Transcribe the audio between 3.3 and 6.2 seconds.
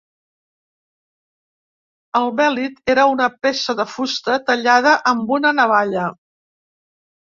peça de fusta tallada amb una navalla.